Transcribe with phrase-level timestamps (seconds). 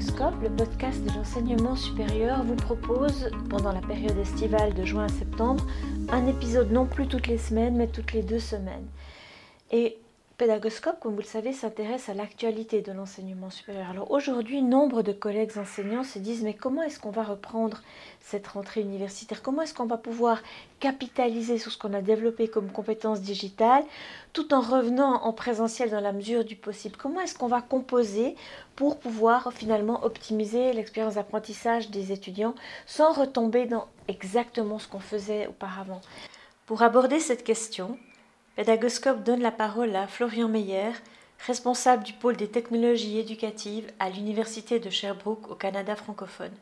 [0.00, 5.66] Le podcast de l'enseignement supérieur, vous propose, pendant la période estivale de juin à septembre,
[6.08, 8.86] un épisode non plus toutes les semaines, mais toutes les deux semaines.
[10.40, 13.90] Pédagoscope, comme vous le savez, s'intéresse à l'actualité de l'enseignement supérieur.
[13.90, 17.82] Alors aujourd'hui, nombre de collègues enseignants se disent mais comment est-ce qu'on va reprendre
[18.20, 19.42] cette rentrée universitaire?
[19.42, 20.40] Comment est-ce qu'on va pouvoir
[20.78, 23.84] capitaliser sur ce qu'on a développé comme compétences digitales
[24.32, 26.96] tout en revenant en présentiel dans la mesure du possible?
[26.96, 28.34] Comment est-ce qu'on va composer
[28.76, 32.54] pour pouvoir finalement optimiser l'expérience d'apprentissage des étudiants
[32.86, 36.00] sans retomber dans exactement ce qu'on faisait auparavant?
[36.64, 37.98] Pour aborder cette question,
[38.56, 40.90] Pédagoscope donne la parole à Florian Meyer,
[41.46, 46.52] responsable du pôle des technologies éducatives à l'Université de Sherbrooke au Canada francophone.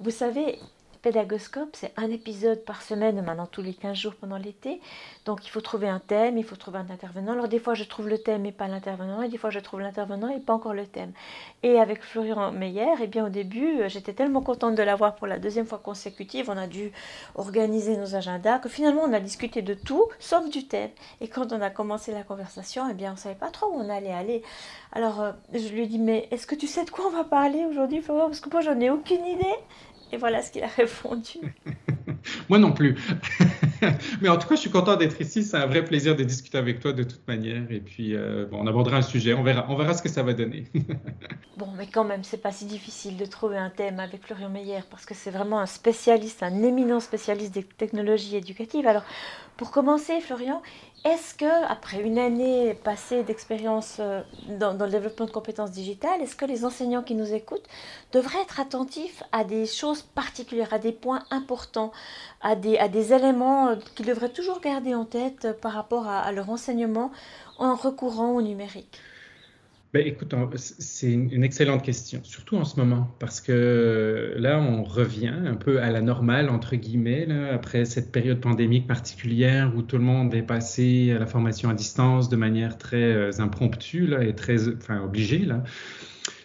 [0.00, 0.58] Vous savez,
[1.02, 4.80] Pédagoscope, c'est un épisode par semaine, maintenant tous les 15 jours pendant l'été.
[5.24, 7.32] Donc il faut trouver un thème, il faut trouver un intervenant.
[7.32, 9.80] Alors des fois je trouve le thème et pas l'intervenant, et des fois je trouve
[9.80, 11.10] l'intervenant et pas encore le thème.
[11.64, 15.26] Et avec Florian Meyer, eh bien au début, euh, j'étais tellement contente de l'avoir pour
[15.26, 16.48] la deuxième fois consécutive.
[16.48, 16.92] On a dû
[17.34, 20.90] organiser nos agendas, que finalement on a discuté de tout, sauf du thème.
[21.20, 23.74] Et quand on a commencé la conversation, eh bien on ne savait pas trop où
[23.74, 24.44] on allait aller.
[24.92, 27.24] Alors euh, je lui ai dit, mais est-ce que tu sais de quoi on va
[27.24, 28.26] parler aujourd'hui, Florian?
[28.26, 29.56] Parce que moi j'en ai aucune idée.
[30.12, 31.38] Et voilà ce qu'il a répondu.
[32.48, 32.96] Moi non plus.
[34.20, 35.42] mais en tout cas, je suis content d'être ici.
[35.42, 37.62] C'est un vrai plaisir de discuter avec toi de toute manière.
[37.70, 39.34] Et puis, euh, bon, on abordera un sujet.
[39.34, 40.64] On verra, on verra ce que ça va donner.
[41.56, 44.80] bon, mais quand même, c'est pas si difficile de trouver un thème avec Florian Meyer
[44.90, 48.86] parce que c'est vraiment un spécialiste, un éminent spécialiste des technologies éducatives.
[48.86, 49.04] Alors,
[49.56, 50.62] pour commencer, Florian,
[51.04, 54.22] est-ce que, après une année passée d'expérience euh,
[54.58, 57.68] dans, le développement de compétences digitales, est-ce que les enseignants qui nous écoutent
[58.12, 61.92] devraient être attentifs à des choses particulières, à des points importants,
[62.40, 66.06] à des, à des éléments euh, qu'ils devraient toujours garder en tête euh, par rapport
[66.06, 67.10] à leur enseignement
[67.58, 69.00] en recourant au numérique
[69.92, 75.34] ben, écoute, c'est une excellente question, surtout en ce moment, parce que là, on revient
[75.44, 80.02] un peu à la normale, entre guillemets, après cette période pandémique particulière où tout le
[80.02, 84.34] monde est passé à la formation à distance de manière très euh, impromptue là, et
[84.34, 85.40] très enfin, obligée.
[85.40, 85.62] Là.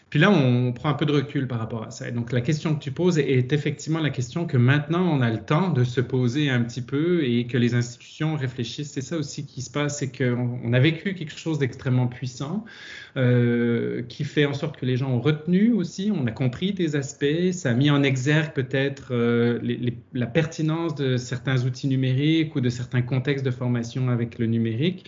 [0.09, 2.07] Puis là, on prend un peu de recul par rapport à ça.
[2.07, 5.29] Et donc, la question que tu poses est effectivement la question que maintenant, on a
[5.29, 8.91] le temps de se poser un petit peu et que les institutions réfléchissent.
[8.91, 12.63] C'est ça aussi qui se passe, c'est qu'on a vécu quelque chose d'extrêmement puissant
[13.17, 16.95] euh, qui fait en sorte que les gens ont retenu aussi, on a compris des
[16.95, 19.59] aspects, ça a mis en exergue peut-être euh,
[20.13, 25.05] la pertinence de certains outils numériques ou de certains contextes de formation avec le numérique.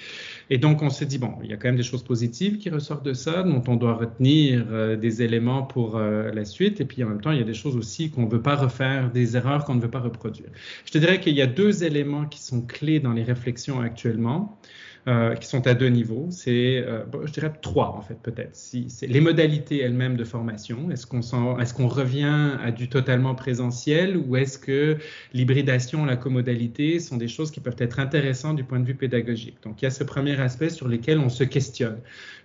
[0.49, 2.69] Et donc, on s'est dit, bon, il y a quand même des choses positives qui
[2.69, 6.81] ressortent de ça, dont on doit retenir euh, des éléments pour euh, la suite.
[6.81, 8.55] Et puis, en même temps, il y a des choses aussi qu'on ne veut pas
[8.55, 10.49] refaire, des erreurs qu'on ne veut pas reproduire.
[10.85, 14.59] Je te dirais qu'il y a deux éléments qui sont clés dans les réflexions actuellement.
[15.07, 16.27] Euh, qui sont à deux niveaux.
[16.29, 18.59] C'est, euh, je dirais trois en fait peut-être.
[19.01, 20.91] Les modalités elles-mêmes de formation.
[20.91, 21.21] Est-ce qu'on,
[21.57, 24.97] est-ce qu'on revient à du totalement présentiel ou est-ce que
[25.33, 29.57] l'hybridation, la comodalité sont des choses qui peuvent être intéressantes du point de vue pédagogique?
[29.63, 31.99] Donc il y a ce premier aspect sur lequel on se questionne.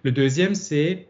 [0.04, 1.08] Le deuxième, c'est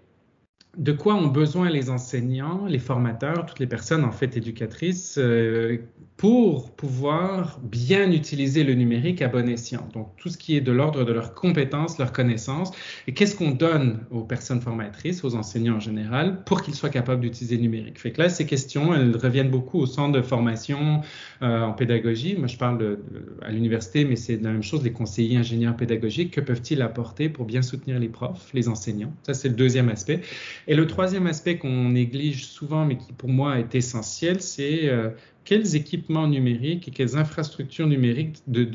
[0.77, 5.79] de quoi ont besoin les enseignants, les formateurs, toutes les personnes en fait éducatrices euh,
[6.17, 9.89] pour pouvoir bien utiliser le numérique à bon escient.
[9.93, 12.71] Donc tout ce qui est de l'ordre de leurs compétences, leurs connaissances
[13.07, 17.21] et qu'est-ce qu'on donne aux personnes formatrices, aux enseignants en général pour qu'ils soient capables
[17.21, 17.99] d'utiliser le numérique.
[17.99, 21.03] Fait que là ces questions, elles reviennent beaucoup au centre de formation
[21.43, 22.37] euh, en pédagogie.
[22.37, 22.99] Moi je parle
[23.43, 27.45] à l'université mais c'est la même chose les conseillers ingénieurs pédagogiques que peuvent-ils apporter pour
[27.45, 29.13] bien soutenir les profs, les enseignants?
[29.25, 30.21] Ça c'est le deuxième aspect.
[30.67, 35.11] Et le troisième aspect qu'on néglige souvent, mais qui pour moi est essentiel, c'est euh,
[35.45, 38.69] quels équipements numériques et quelles infrastructures numériques de,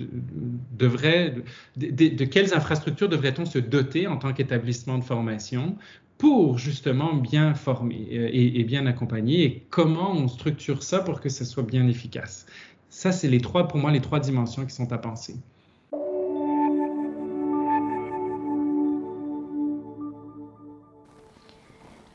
[0.78, 1.36] devraient,
[1.78, 5.76] de, quelles infrastructures devrait-on se doter en tant qu'établissement de formation
[6.18, 9.44] pour justement bien former euh, et, et, bien accompagner?
[9.44, 12.46] Et comment on structure ça pour que ce soit bien efficace?
[12.90, 15.36] Ça, c'est les trois, pour moi, les trois dimensions qui sont à penser.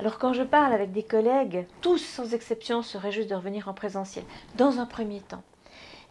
[0.05, 3.73] Alors quand je parle avec des collègues, tous sans exception se réjouissent de revenir en
[3.73, 4.23] présentiel,
[4.55, 5.43] dans un premier temps.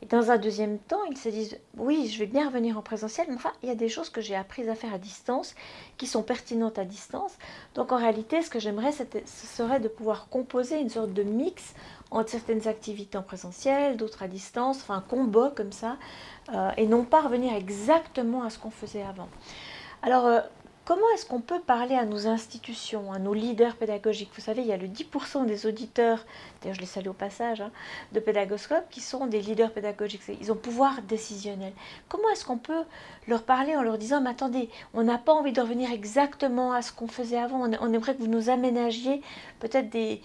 [0.01, 3.27] Et dans un deuxième temps, ils se disent oui, je vais bien revenir en présentiel,
[3.29, 5.53] mais enfin, il y a des choses que j'ai apprises à faire à distance
[5.97, 7.33] qui sont pertinentes à distance.
[7.75, 9.05] Donc en réalité, ce que j'aimerais, ce
[9.45, 11.75] serait de pouvoir composer une sorte de mix
[12.09, 15.97] entre certaines activités en présentiel, d'autres à distance, enfin un combo comme ça,
[16.51, 19.29] euh, et non pas revenir exactement à ce qu'on faisait avant.
[20.07, 20.41] Euh,
[20.85, 24.31] Comment est-ce qu'on peut parler à nos institutions, à nos leaders pédagogiques?
[24.35, 26.25] Vous savez, il y a le 10% des auditeurs,
[26.61, 27.71] d'ailleurs je les salue au passage, hein,
[28.11, 30.21] de Pédagoscope qui sont des leaders pédagogiques.
[30.41, 31.71] Ils ont pouvoir décisionnel.
[32.09, 32.83] Comment est-ce qu'on peut
[33.29, 36.81] leur parler en leur disant, mais attendez, on n'a pas envie de revenir exactement à
[36.81, 39.21] ce qu'on faisait avant, on, aimerait que vous nous aménagiez
[39.61, 40.21] peut-être des,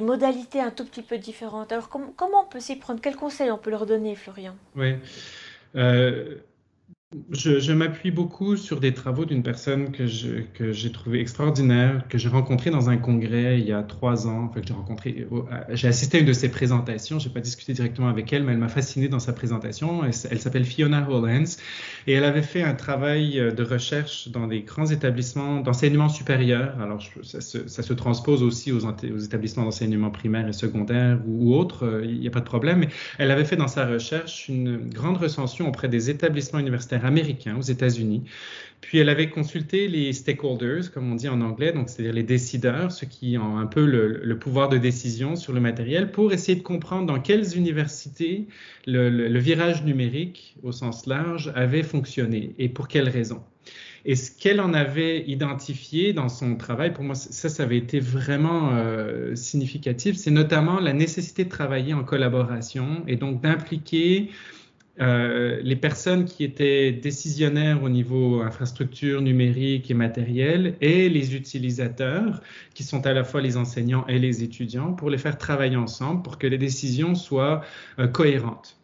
[0.00, 1.72] modalités un tout petit peu différentes.
[1.72, 3.02] Alors comment on peut s'y prendre?
[3.02, 4.56] Quels conseils on peut leur donner, Florian?
[5.76, 6.36] Euh,
[7.30, 12.18] je, m'appuie beaucoup sur des travaux d'une personne que, je, que j'ai trouvé extraordinaire, que
[12.18, 14.50] j'ai rencontré dans un congrès il y a trois ans.
[14.50, 15.26] Enfin, j'ai rencontré,
[15.70, 17.18] j'ai assisté à une de ses présentations.
[17.18, 20.04] J'ai pas discuté directement avec elle, mais elle m'a fasciné dans sa présentation.
[20.04, 21.56] Elle, s'appelle Fiona Hollens
[22.06, 26.78] et elle avait fait un travail euh, de recherche dans des grands établissements d'enseignement supérieur.
[26.78, 31.86] Alors, ça, se, transpose aussi aux, aux établissements d'enseignement primaire et secondaire ou, ou autres.
[31.86, 32.80] Euh, il n'y a pas de problème.
[32.80, 37.56] Mais elle avait fait dans sa recherche une grande recension auprès des établissements universitaires américain
[37.56, 38.24] aux États-Unis.
[38.80, 42.92] Puis elle avait consulté les stakeholders, comme on dit en anglais, donc c'est-à-dire les décideurs,
[42.92, 46.62] ceux qui ont un peu le, pouvoir de décision sur le matériel, pour essayer de
[46.62, 48.46] comprendre dans quelles universités
[48.86, 53.42] le, virage numérique au sens large avait fonctionné et pour quelles raisons.
[54.04, 58.00] Et ce qu'elle en avait identifié dans son travail, pour moi, ça, ça avait été
[58.00, 64.30] vraiment euh, significatif, c'est notamment la nécessité de travailler en collaboration et donc d'impliquer
[65.00, 72.40] euh, les personnes qui étaient décisionnaires au niveau infrastructure numérique et matériel et les utilisateurs,
[72.74, 76.22] qui sont à la fois les enseignants et les étudiants, pour les faire travailler ensemble
[76.22, 77.62] pour que les décisions soient
[77.98, 78.78] euh, cohérentes.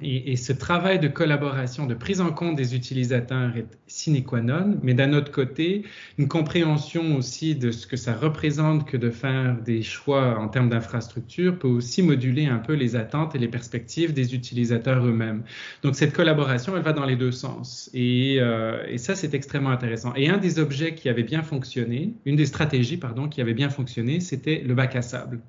[0.00, 4.78] Et, ce travail de collaboration, de prise en compte des utilisateurs est sine qua non,
[4.80, 5.82] mais d'un autre côté,
[6.18, 10.68] une compréhension aussi de ce que ça représente que de faire des choix en termes
[10.68, 15.42] d'infrastructure peut aussi moduler un peu les attentes et les perspectives des utilisateurs eux-mêmes.
[15.82, 17.90] Donc cette collaboration, elle va dans les deux sens.
[17.92, 20.14] Et, euh, et ça, c'est extrêmement intéressant.
[20.14, 23.68] Et un des objets qui avait bien fonctionné, une des stratégies, pardon, qui avait bien
[23.68, 25.40] fonctionné, c'était le bac à sable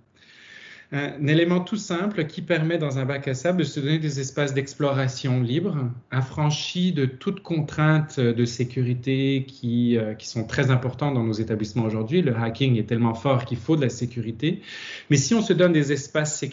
[0.92, 4.20] un élément tout simple qui permet dans un bac à sable de se donner des
[4.20, 5.78] espaces d'exploration libres,
[6.10, 11.84] affranchis de toute contrainte de sécurité qui, euh, qui sont très importantes dans nos établissements
[11.84, 12.24] aujourd'hui.
[12.24, 14.62] Le hacking est tellement fort qu'il faut de la sécurité.
[15.12, 16.44] Mais si on se donne des espaces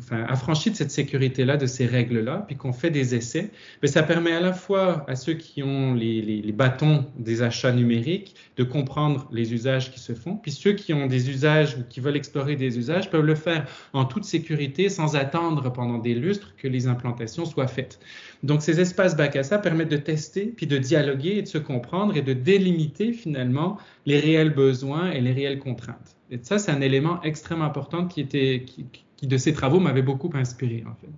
[0.00, 3.50] enfin, affranchis de cette sécurité-là, de ces règles-là, puis qu'on fait des essais,
[3.80, 8.34] ben, ça permet à la fois à ceux qui ont les bâtons des achats numériques
[8.58, 12.00] de comprendre les usages qui se font, puis ceux qui ont des usages ou qui
[12.00, 16.54] veulent explorer des usages peuvent le faire en toute sécurité sans attendre pendant des lustres
[16.56, 17.98] que les implantations soient faites.
[18.42, 21.58] Donc ces espaces bac à ça permettent de tester, puis de dialoguer et de se
[21.58, 26.16] comprendre et de délimiter finalement les réels besoins et les réelles contraintes.
[26.30, 30.30] Et ça, c'est un élément extrêmement important qui, était, qui de ces travaux m'avait beaucoup
[30.34, 31.10] inspiré en fait.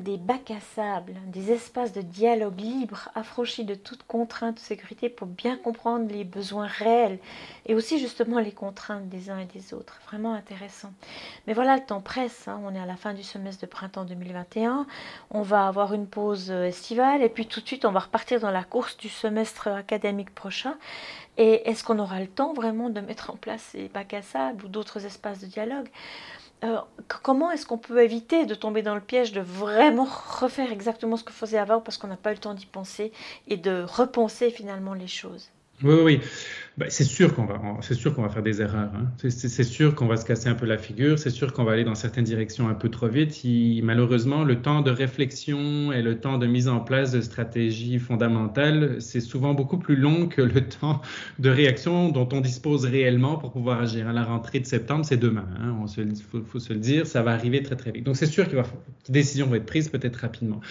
[0.00, 5.08] Des bacs à sable, des espaces de dialogue libre, affranchis de toute contrainte de sécurité
[5.08, 7.18] pour bien comprendre les besoins réels
[7.66, 10.00] et aussi justement les contraintes des uns et des autres.
[10.06, 10.92] Vraiment intéressant.
[11.46, 12.48] Mais voilà, le temps presse.
[12.48, 12.60] Hein.
[12.64, 14.86] On est à la fin du semestre de printemps 2021.
[15.30, 18.40] On va avoir une pause euh, estivale et puis tout de suite, on va repartir
[18.40, 20.76] dans la course du semestre académique prochain.
[21.36, 24.64] Et est-ce qu'on aura le temps vraiment de mettre en place ces bacs à sable
[24.64, 25.88] ou d'autres espaces de dialogue?
[26.64, 26.78] Euh,
[27.22, 30.06] comment est-ce qu'on peut éviter de tomber dans le piège de vraiment
[30.40, 33.12] refaire exactement ce que faisait avant parce qu'on n'a pas eu le temps d'y penser
[33.48, 35.50] et de repenser finalement les choses?
[35.82, 36.20] Oui, oui.
[36.80, 38.90] Bah, c'est sûr qu'on va, c'est sûr qu'on va faire des erreurs.
[38.94, 39.12] Hein.
[39.18, 41.18] C'est sûr qu'on va se casser un peu la figure.
[41.18, 43.42] C'est sûr qu'on va aller dans certaines directions un peu trop vite.
[43.84, 48.96] malheureusement, le temps de réflexion et le temps de mise en place de stratégies fondamentales,
[48.98, 51.02] c'est souvent beaucoup plus long que le temps
[51.38, 54.08] de réaction dont on dispose réellement pour pouvoir agir.
[54.08, 55.48] À la rentrée de septembre, c'est demain.
[55.60, 55.76] Hein.
[55.82, 58.04] On se, faut, faut, se le dire, ça va arriver très très vite.
[58.04, 58.62] Donc c'est sûr que des
[59.10, 60.62] décisions vont être prises peut-être rapidement.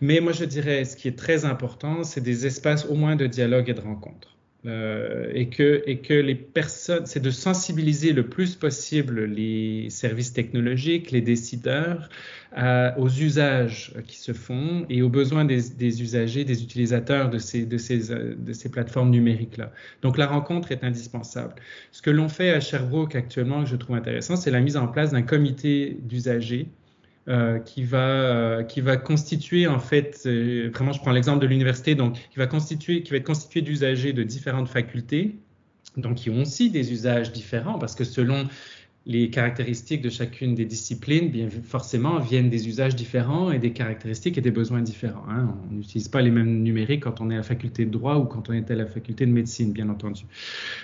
[0.00, 3.26] Mais moi je dirais, ce qui est très important, c'est des espaces au moins de
[3.26, 4.35] dialogue et de rencontre.
[4.64, 11.20] Euh, et, que, les personnes, c'est de sensibiliser le plus possible les services technologiques, les
[11.20, 12.08] décideurs
[12.96, 17.76] aux usages qui se font et aux besoins des, usagers, des utilisateurs de ces, de
[17.76, 19.72] ces, de ces plateformes numériques-là.
[20.00, 21.54] Donc la rencontre est indispensable.
[21.92, 24.88] Ce que l'on fait à Sherbrooke actuellement, que je trouve intéressant, c'est la mise en
[24.88, 26.68] place d'un comité d'usagers
[27.28, 31.48] euh, qui va euh, qui va constituer en fait euh, vraiment je prends l'exemple de
[31.48, 35.34] l'université donc qui va constituer qui va être constitué d'usagers de différentes facultés.
[35.96, 38.46] Donc qui ont aussi des usages différents parce que selon
[39.06, 44.36] les caractéristiques de chacune des disciplines, bien forcément, viennent des usages différents et des caractéristiques
[44.36, 45.22] et des besoins différents.
[45.30, 45.54] Hein.
[45.70, 48.24] On n'utilise pas les mêmes numériques quand on est à la faculté de droit ou
[48.24, 50.24] quand on est à la faculté de médecine, bien entendu.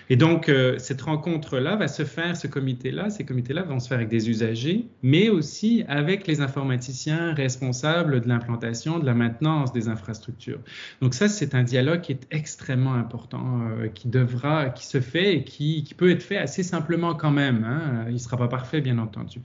[0.08, 3.98] Et donc, euh, cette rencontre-là va se faire, ce comité-là, ces comités-là vont se faire
[3.98, 9.88] avec des usagers, mais aussi avec les informaticiens responsables de l'implantation, de la maintenance des
[9.88, 10.60] infrastructures.
[11.00, 15.34] Donc ça, c'est un dialogue qui est extrêmement important, euh, qui devra, qui se fait
[15.34, 17.64] et qui, peut être fait assez simplement quand même.
[17.64, 19.40] Hein il ne sera pas parfait, bien entendu.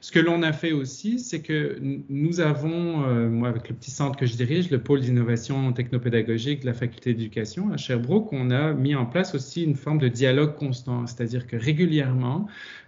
[0.00, 3.90] Ce que l'on a fait aussi, c'est que nous avons, euh, moi avec le petit
[3.90, 8.50] centre que je dirige, le pôle d'innovation technopédagogique de la faculté d'éducation à Sherbrooke, on
[8.50, 12.46] a mis en place aussi une forme de dialogue constant, c'est-à-dire que régulièrement,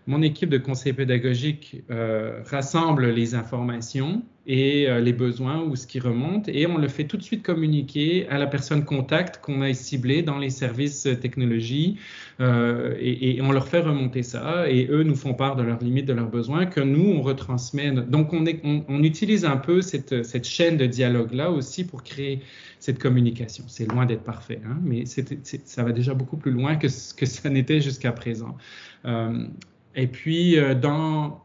[0.09, 5.87] mon équipe de conseil pédagogique euh, rassemble les informations et euh, les besoins ou ce
[5.87, 9.61] qui remonte et on le fait tout de suite communiquer à la personne contact qu'on
[9.61, 11.99] a ciblée dans les services technologie
[12.41, 16.07] euh, et, on leur fait remonter ça et eux nous font part de leurs limites,
[16.07, 17.91] de leurs besoins que nous on retransmet.
[17.91, 22.41] Donc on, utilise un peu cette, chaîne de dialogue là aussi pour créer
[22.81, 23.65] cette communication.
[23.67, 27.51] C'est loin d'être parfait, hein, mais ça va déjà beaucoup plus loin que, que ça
[27.51, 28.57] n'était jusqu'à présent.
[29.99, 31.45] Et puis, euh, dans,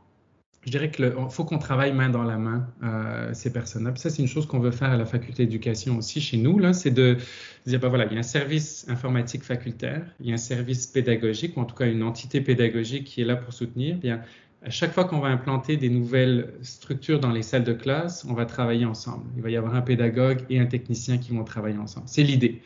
[0.64, 3.94] je dirais qu'il faut qu'on travaille main dans la main euh, ces personnes-là.
[3.96, 6.62] Ça, c'est une chose qu'on veut faire à la faculté d'éducation aussi chez nous.
[6.72, 7.18] C'est de
[7.66, 10.86] dire, ben voilà, il y a un service informatique facultaire, il y a un service
[10.86, 13.98] pédagogique, ou en tout cas une entité pédagogique qui est là pour soutenir.
[13.98, 14.22] Bien,
[14.62, 18.36] à chaque fois qu'on va implanter des nouvelles structures dans les salles de classe, on
[18.36, 19.26] va travailler ensemble.
[19.36, 22.06] Il va y avoir un pédagogue et un technicien qui vont travailler ensemble.
[22.08, 22.62] C'est l'idée.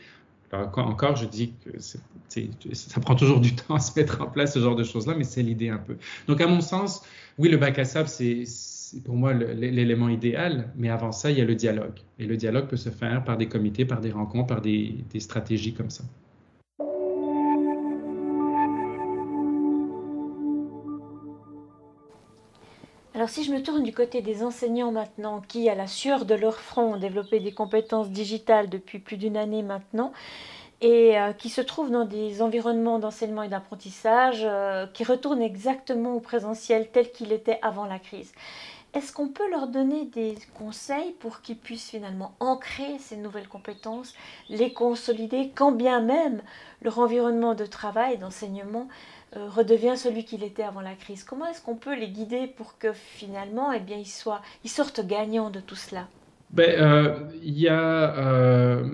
[0.51, 4.53] Alors, encore, je dis que ça prend toujours du temps à se mettre en place
[4.53, 5.97] ce genre de choses-là, mais c'est l'idée un peu.
[6.27, 7.01] Donc, à mon sens,
[7.37, 8.45] oui, le bac à sable, c'est
[9.03, 11.99] pour moi l'élément idéal, mais avant ça, il y a le dialogue.
[12.19, 15.73] Et le dialogue peut se faire par des comités, par des rencontres, par des stratégies
[15.73, 16.05] comme ça.
[23.27, 26.33] Alors si je me tourne du côté des enseignants maintenant, qui à la sueur de
[26.33, 30.13] leur front ont développé des compétences digitales depuis plus d'une année maintenant,
[30.79, 36.13] et euh, qui se trouvent dans des environnements d'enseignement et d'apprentissage euh, qui retournent exactement
[36.13, 38.31] au présentiel tel qu'il était avant la crise.
[38.93, 44.13] Est-ce qu'on peut leur donner des conseils pour qu'ils puissent finalement ancrer ces nouvelles compétences,
[44.49, 46.41] les consolider, quand bien même
[46.81, 48.87] leur environnement de travail, d'enseignement
[49.35, 51.23] euh, redevient celui qu'il était avant la crise?
[51.23, 55.05] Comment est-ce qu'on peut les guider pour que finalement, eh bien, ils, soient, ils sortent
[55.05, 56.07] gagnants de tout cela?
[56.49, 58.87] Ben, euh, y a euh,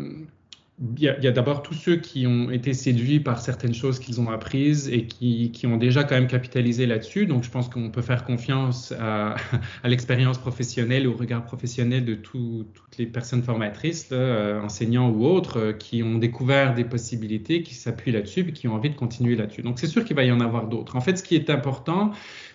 [0.80, 4.32] il y a, d'abord tous ceux qui ont été séduits par certaines choses qu'ils ont
[4.32, 7.28] apprises et qui, qui, ont déjà quand même capitalisé là-dessus.
[7.28, 9.36] Donc, je pense qu'on peut faire confiance à,
[9.84, 15.74] l'expérience professionnelle, au regard professionnel de toutes les personnes formatrices, euh, enseignants ou autres, euh,
[15.74, 19.62] qui ont découvert des possibilités, qui s'appuient là-dessus et qui ont envie de continuer là-dessus.
[19.62, 20.96] Donc, c'est sûr qu'il va y en avoir d'autres.
[20.96, 22.12] En fait, ce qui est important,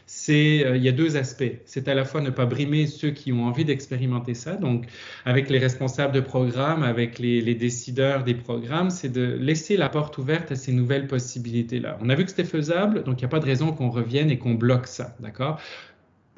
[0.08, 1.60] c'est euh, il y a deux aspects.
[1.66, 4.86] C'est à la fois ne pas brimer ceux qui ont envie d'expérimenter ça, donc
[5.26, 9.90] avec les responsables de programme, avec les, les décideurs des programmes, c'est de laisser la
[9.90, 11.98] porte ouverte à ces nouvelles possibilités-là.
[12.00, 14.30] On a vu que c'était faisable, donc il n'y a pas de raison qu'on revienne
[14.30, 15.60] et qu'on bloque ça, d'accord?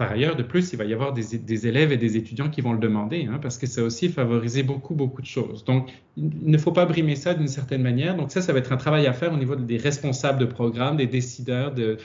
[0.01, 2.73] Par ailleurs, de plus, il va y avoir des, élèves et des étudiants qui vont
[2.73, 5.63] le demander, hein, parce que ça aussi favorisé beaucoup, beaucoup de choses.
[5.67, 8.17] Donc, il ne faut pas brimer ça d'une certaine manière.
[8.17, 10.97] Donc, ça, ça va être un travail à faire au niveau des responsables de programme,
[10.97, 11.99] des décideurs de,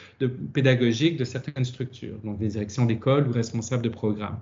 [0.51, 4.39] pédagogiques de certaines structures, donc des directions d'école ou responsables de programme.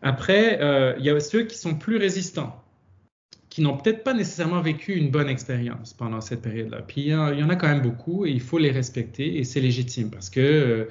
[0.00, 2.64] Après, euh, il y a ceux qui sont plus résistants
[3.50, 6.80] qui n'ont peut-être pas nécessairement vécu une bonne expérience pendant cette période-là.
[6.80, 9.60] Puis il y, en a quand même beaucoup et il faut les respecter et c'est
[9.60, 10.84] légitime parce que euh,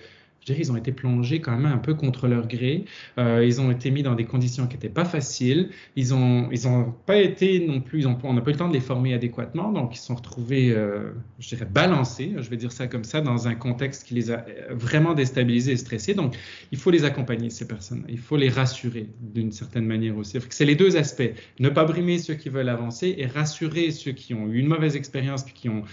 [0.50, 2.86] ils ont été plongés quand même un peu contre leur gré.
[3.18, 5.70] Euh, ils ont été mis dans des conditions qui n'étaient pas faciles.
[5.96, 8.60] Ils n'ont ils ont pas été non plus, ils ont, on n'a pas eu le
[8.60, 12.50] temps de les former adéquatement, donc ils se sont retrouvés, euh, je dirais, balancés, je
[12.50, 15.78] vais dire ça comme ça, dans un contexte qui les a euh, vraiment déstabilisés et
[15.78, 16.14] stressés.
[16.14, 16.36] Donc,
[16.72, 18.04] il faut les accompagner, ces personnes.
[18.10, 20.38] Il faut les rassurer d'une certaine manière aussi.
[20.50, 21.32] C'est les deux aspects.
[21.60, 24.96] Ne pas brimer ceux qui veulent avancer et rassurer ceux qui ont eu une mauvaise
[24.96, 25.84] expérience puis qui ont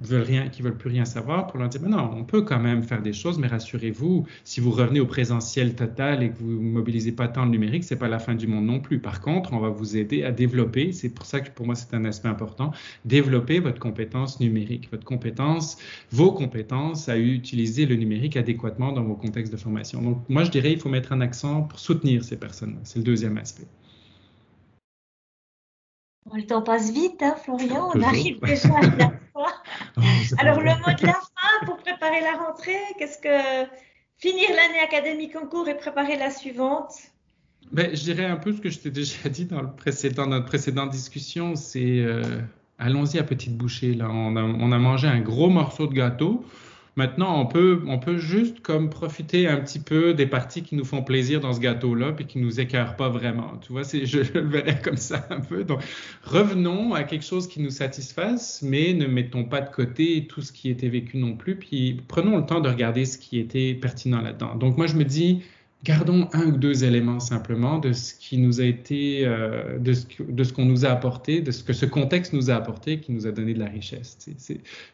[0.00, 2.58] veulent rien, qui veulent plus rien savoir, pour leur dire, mais non, on peut quand
[2.58, 6.60] même faire des choses, mais rassurez-vous, si vous revenez au présentiel total et que vous
[6.60, 8.98] mobilisez pas tant le numérique, c'est pas la fin du monde non plus.
[8.98, 11.94] Par contre, on va vous aider à développer, c'est pour ça que pour moi c'est
[11.94, 12.72] un aspect important,
[13.04, 15.78] développer votre compétence numérique, votre compétence,
[16.10, 20.02] vos compétences à utiliser le numérique adéquatement dans vos contextes de formation.
[20.02, 22.78] Donc moi je dirais, il faut mettre un accent pour soutenir ces personnes.
[22.84, 23.66] C'est le deuxième aspect.
[26.32, 27.90] Le temps passe vite, hein, Florian.
[27.94, 29.53] On arrive déjà à la fin.
[30.38, 33.68] Alors, le mot de la fin pour préparer la rentrée, qu'est-ce que
[34.18, 36.92] finir l'année académique en cours et préparer la suivante?
[37.72, 40.46] Ben, Je dirais un peu ce que je t'ai déjà dit dans, le précédent, notre
[40.46, 42.40] précédente discussion, c'est euh,
[42.78, 43.94] allons-y à petite bouchée.
[43.94, 44.08] Là.
[44.10, 46.44] On, a, on a mangé un gros morceau de gâteau.
[46.96, 50.84] Maintenant, on peut, on peut juste comme profiter un petit peu des parties qui nous
[50.84, 53.58] font plaisir dans ce gâteau-là, puis qui nous écœurent pas vraiment.
[53.62, 55.64] Tu vois, je, le verrais comme ça un peu.
[55.64, 55.80] Donc,
[56.22, 60.52] revenons à quelque chose qui nous satisfasse, mais ne mettons pas de côté tout ce
[60.52, 64.20] qui était vécu non plus, puis prenons le temps de regarder ce qui était pertinent
[64.20, 64.54] là-dedans.
[64.54, 65.42] Donc, moi, je me dis,
[65.84, 70.52] gardons un ou deux éléments simplement de ce qui nous a été, euh, de ce,
[70.52, 73.30] qu'on nous a apporté, de ce que ce contexte nous a apporté, qui nous a
[73.32, 74.18] donné de la richesse.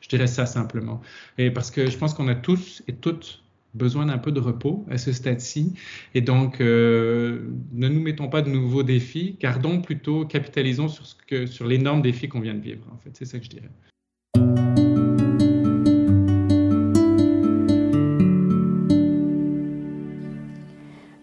[0.01, 1.01] je dirais ça simplement.
[1.39, 3.43] Et parce que je pense qu'on a tous et toutes
[3.73, 5.75] besoin d'un peu de repos à ce stade-ci.
[6.15, 7.43] Et donc, euh,
[7.73, 12.03] ne nous mettons pas de nouveaux défis, gardons plutôt, capitalisons sur, ce que, sur l'énorme
[12.03, 12.85] défi qu'on vient de vivre.
[12.93, 13.71] En fait, c'est ça que je dirais.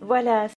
[0.07, 0.47] Voilà,